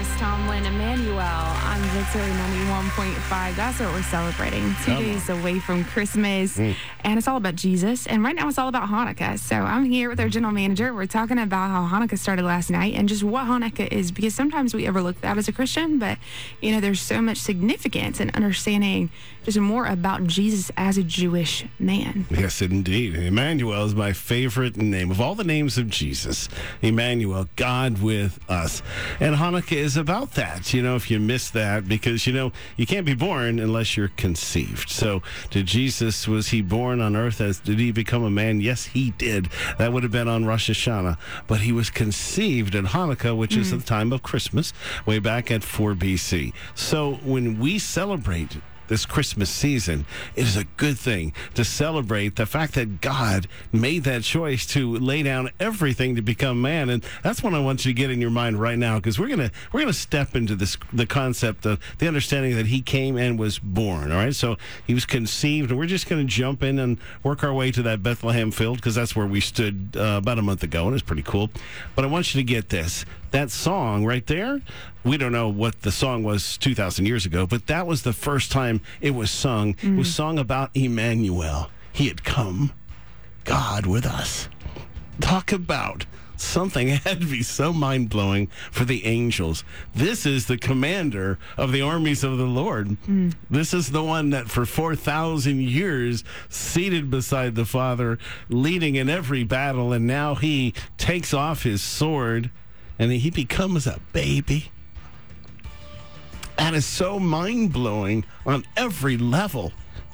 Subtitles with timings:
[0.00, 3.54] Chris Tomlin, Emmanuel on Victory 91.5.
[3.54, 4.62] That's what we're celebrating.
[4.82, 6.56] Two Come days away from Christmas.
[6.56, 6.74] Mm.
[7.04, 8.06] And it's all about Jesus.
[8.06, 9.38] And right now it's all about Hanukkah.
[9.38, 10.94] So I'm here with our general manager.
[10.94, 14.72] We're talking about how Hanukkah started last night and just what Hanukkah is because sometimes
[14.72, 16.16] we overlook that as a Christian, but
[16.62, 19.10] you know, there's so much significance in understanding
[19.44, 22.26] just more about Jesus as a Jewish man.
[22.30, 23.16] Yes, indeed.
[23.16, 26.48] Emmanuel is my favorite name of all the names of Jesus.
[26.82, 28.82] Emmanuel, God with us.
[29.18, 30.72] And Hanukkah is about that.
[30.72, 34.12] You know, if you miss that, because, you know, you can't be born unless you're
[34.16, 34.88] conceived.
[34.90, 38.60] So, did Jesus, was he born on earth as, did he become a man?
[38.60, 39.48] Yes, he did.
[39.78, 41.18] That would have been on Rosh Hashanah.
[41.46, 43.78] But he was conceived at Hanukkah, which is mm.
[43.78, 44.72] the time of Christmas,
[45.06, 46.52] way back at 4 BC.
[46.74, 48.58] So, when we celebrate
[48.90, 50.04] this Christmas season,
[50.34, 54.96] it is a good thing to celebrate the fact that God made that choice to
[54.96, 58.20] lay down everything to become man, and that's what I want you to get in
[58.20, 61.80] your mind right now, because we're gonna we're gonna step into this the concept of
[61.98, 64.10] the understanding that He came and was born.
[64.10, 64.56] All right, so
[64.86, 68.02] He was conceived, and we're just gonna jump in and work our way to that
[68.02, 71.22] Bethlehem field because that's where we stood uh, about a month ago, and it's pretty
[71.22, 71.48] cool.
[71.94, 74.60] But I want you to get this that song right there.
[75.04, 78.52] We don't know what the song was 2,000 years ago, but that was the first
[78.52, 79.76] time it was sung.
[79.82, 80.12] It was mm.
[80.12, 81.70] sung about Emmanuel.
[81.92, 82.72] He had come,
[83.44, 84.48] God with us.
[85.20, 86.06] Talk about
[86.40, 89.64] something had to be so mind blowing for the angels.
[89.94, 92.96] This is the commander of the armies of the Lord.
[93.06, 93.34] Mm.
[93.48, 99.44] This is the one that for 4,000 years seated beside the Father, leading in every
[99.44, 102.50] battle, and now he takes off his sword
[103.00, 104.70] and he becomes a baby.
[106.58, 109.72] That is so mind blowing on every level.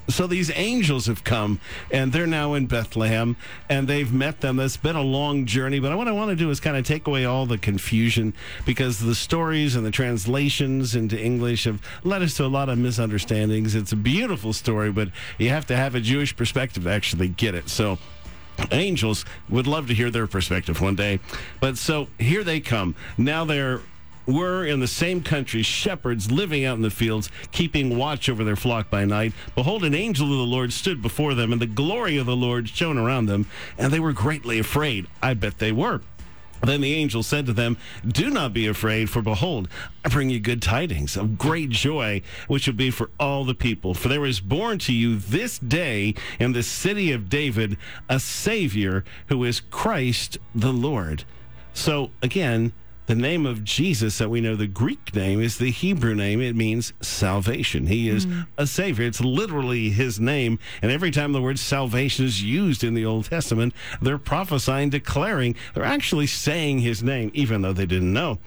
[0.09, 1.59] So these angels have come
[1.91, 3.37] and they're now in Bethlehem
[3.69, 4.61] and they've met them.
[4.61, 7.09] It's been a long journey, but what I want to do is kind of take
[7.09, 8.33] away all the confusion
[8.65, 12.79] because the stories and the translations into English have led us to a lot of
[12.79, 13.75] misunderstandings.
[13.75, 17.57] It's a beautiful story, but you have to have a Jewish perspective to actually get
[17.57, 17.69] it.
[17.69, 17.99] So
[18.71, 21.21] angels would love to hear their perspective one day.
[21.61, 22.95] But so here they come.
[23.19, 23.81] Now they're
[24.27, 28.57] were in the same country shepherds living out in the fields, keeping watch over their
[28.57, 29.33] flock by night.
[29.55, 32.69] Behold, an angel of the Lord stood before them, and the glory of the Lord
[32.69, 33.47] shone around them,
[33.79, 35.07] and they were greatly afraid.
[35.23, 36.01] I bet they were.
[36.63, 39.69] Then the angel said to them, Do not be afraid, for behold,
[40.05, 43.95] I bring you good tidings of great joy, which will be for all the people.
[43.95, 47.77] For there is born to you this day in the city of David
[48.09, 51.25] a Savior who is Christ the Lord.
[51.73, 52.73] So again,
[53.07, 56.41] the name of Jesus that we know, the Greek name, is the Hebrew name.
[56.41, 57.87] It means salvation.
[57.87, 58.41] He is hmm.
[58.59, 59.07] a Savior.
[59.07, 60.59] It's literally His name.
[60.83, 65.55] And every time the word salvation is used in the Old Testament, they're prophesying, declaring,
[65.75, 68.39] they're actually saying His name, even though they didn't know.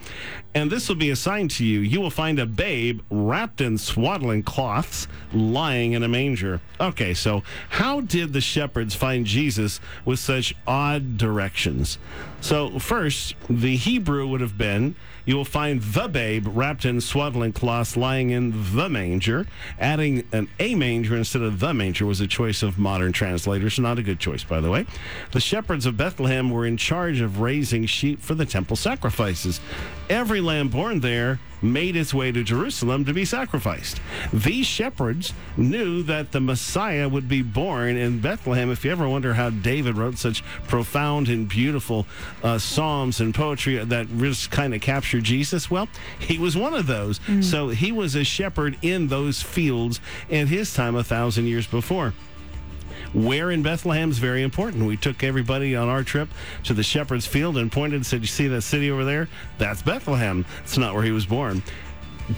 [0.54, 1.80] And this will be a sign to you.
[1.80, 6.60] You will find a babe wrapped in swaddling cloths, lying in a manger.
[6.82, 11.98] Okay, so how did the shepherds find Jesus with such odd directions?
[12.42, 14.96] So, first, the Hebrew would have been
[15.30, 19.46] you will find the babe wrapped in swaddling cloths lying in the manger.
[19.78, 23.78] Adding an a manger instead of the manger was a choice of modern translators.
[23.78, 24.88] Not a good choice, by the way.
[25.32, 29.62] The shepherds of Bethlehem were in charge of raising sheep for the temple sacrifices.
[30.10, 34.00] Every lamb born there made its way to Jerusalem to be sacrificed.
[34.34, 38.72] These shepherds knew that the Messiah would be born in Bethlehem.
[38.72, 42.06] If you ever wonder how David wrote such profound and beautiful
[42.44, 45.88] uh, psalms and poetry that just kind of captured Jesus, well,
[46.20, 47.20] he was one of those.
[47.42, 50.00] So he was a shepherd in those fields
[50.30, 52.14] in his time a thousand years before.
[53.14, 54.86] Where in Bethlehem is very important.
[54.86, 56.30] We took everybody on our trip
[56.66, 59.28] to the shepherd's field and pointed and said, You see that city over there?
[59.58, 60.46] That's Bethlehem.
[60.64, 61.64] It's not where he was born.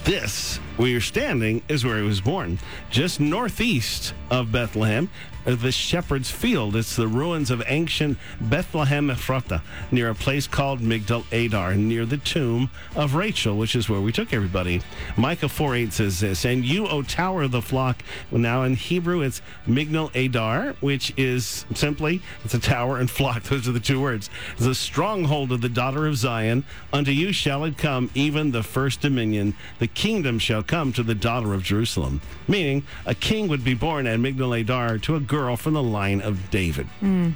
[0.06, 2.60] This, where you're standing, is where he was born.
[2.90, 5.10] Just northeast of Bethlehem,
[5.46, 6.76] the shepherd's field.
[6.76, 12.18] It's the ruins of ancient Bethlehem Ephrata, near a place called Migdal Adar, near the
[12.18, 14.82] tomb of Rachel, which is where we took everybody.
[15.18, 19.22] Micah 4 8 says this, And you, O tower of the flock, now in Hebrew
[19.22, 23.44] it's Migdal Adar, which is simply, it's a tower and flock.
[23.52, 24.30] Those are the two words.
[24.58, 26.64] The stronghold of the daughter of Zion.
[26.94, 29.56] Unto you shall it come, even the first dominion.
[29.80, 32.22] The kingdom shall come to the daughter of Jerusalem.
[32.48, 36.20] Meaning, a king would be born at Migdal Adar to a girl from the line
[36.20, 36.88] of David.
[37.02, 37.34] Mm.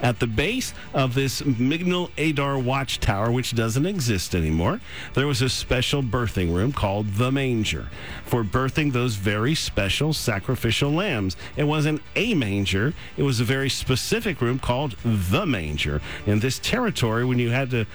[0.00, 4.80] At the base of this Migdal Adar watchtower, which doesn't exist anymore,
[5.14, 7.88] there was a special birthing room called the manger
[8.24, 11.36] for birthing those very special sacrificial lambs.
[11.56, 16.00] It wasn't a manger, it was a very specific room called the manger.
[16.26, 17.86] In this territory, when you had to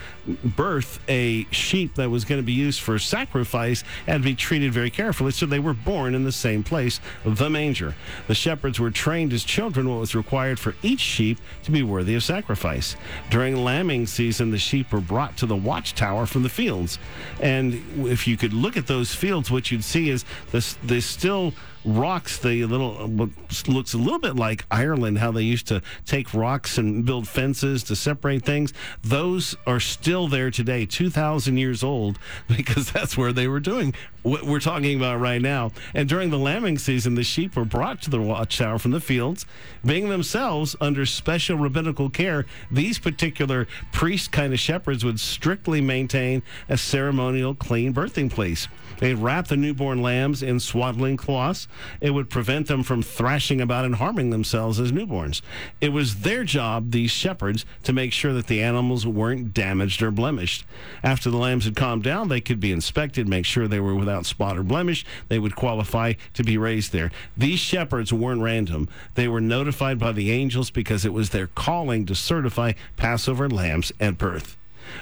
[0.43, 4.73] birth a sheep that was going to be used for sacrifice, had to be treated
[4.73, 5.31] very carefully.
[5.31, 7.95] So they were born in the same place, the manger.
[8.27, 12.15] The shepherds were trained as children what was required for each sheep to be worthy
[12.15, 12.95] of sacrifice.
[13.29, 16.97] During lambing season, the sheep were brought to the watchtower from the fields.
[17.39, 21.53] And if you could look at those fields, what you'd see is this, they still
[21.85, 23.27] rocks the little uh,
[23.67, 27.83] looks a little bit like Ireland how they used to take rocks and build fences
[27.83, 28.73] to separate things.
[29.03, 34.43] Those are still there today 2000 years old because that's where they were doing what
[34.43, 35.71] we're talking about right now.
[35.93, 39.45] And during the lambing season the sheep were brought to the watchtower from the fields
[39.85, 42.45] being themselves under special rabbinical care.
[42.71, 48.67] These particular priest kind of shepherds would strictly maintain a ceremonial clean birthing place.
[48.99, 51.67] They'd wrap the newborn lambs in swaddling cloths
[52.01, 55.41] it would prevent them from thrashing about and harming themselves as newborns.
[55.81, 60.11] It was their job, these shepherds, to make sure that the animals weren't damaged or
[60.11, 60.65] blemished.
[61.03, 64.25] After the lambs had calmed down, they could be inspected, make sure they were without
[64.25, 65.05] spot or blemish.
[65.29, 67.11] They would qualify to be raised there.
[67.37, 68.89] These shepherds weren't random.
[69.15, 73.91] They were notified by the angels because it was their calling to certify Passover lambs
[73.99, 74.57] at birth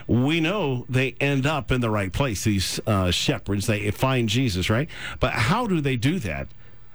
[0.07, 3.67] we know they end up in the right place, these uh, shepherds.
[3.67, 4.89] They find Jesus, right?
[5.19, 6.47] But how do they do that?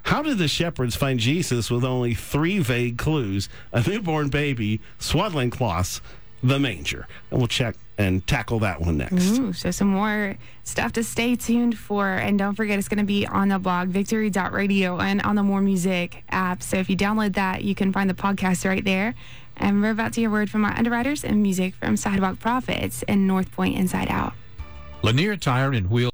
[0.06, 5.50] How did the shepherds find Jesus with only three vague clues a newborn baby, swaddling
[5.50, 6.00] cloths,
[6.44, 7.08] the manger?
[7.32, 9.36] And we'll check and tackle that one next.
[9.36, 12.06] Ooh, so some more stuff to stay tuned for.
[12.06, 15.60] And don't forget, it's going to be on the blog, victory.radio, and on the More
[15.60, 16.62] Music app.
[16.62, 19.16] So if you download that, you can find the podcast right there.
[19.56, 23.26] And we're about to hear word from our underwriters and music from Sidewalk Prophets and
[23.26, 24.34] North Point Inside Out.
[25.02, 26.10] Lanier Tire and Wheel.